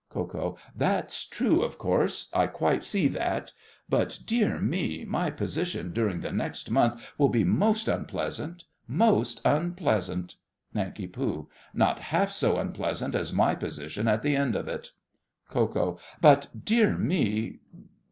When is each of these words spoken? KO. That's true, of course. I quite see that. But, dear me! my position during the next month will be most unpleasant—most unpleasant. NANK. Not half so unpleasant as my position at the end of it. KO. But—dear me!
KO. 0.09 0.57
That's 0.75 1.25
true, 1.27 1.61
of 1.61 1.77
course. 1.77 2.27
I 2.33 2.47
quite 2.47 2.83
see 2.83 3.07
that. 3.09 3.53
But, 3.87 4.17
dear 4.25 4.57
me! 4.57 5.05
my 5.05 5.29
position 5.29 5.91
during 5.91 6.21
the 6.21 6.31
next 6.31 6.71
month 6.71 6.99
will 7.19 7.29
be 7.29 7.43
most 7.43 7.87
unpleasant—most 7.87 9.41
unpleasant. 9.45 10.37
NANK. 10.73 11.15
Not 11.75 11.99
half 11.99 12.31
so 12.31 12.57
unpleasant 12.57 13.13
as 13.13 13.31
my 13.31 13.53
position 13.53 14.07
at 14.07 14.23
the 14.23 14.35
end 14.35 14.55
of 14.55 14.67
it. 14.67 14.89
KO. 15.49 15.99
But—dear 16.19 16.97
me! 16.97 17.59